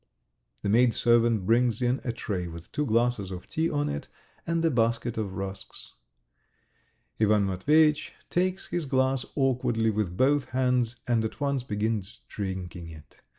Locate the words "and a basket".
4.47-5.15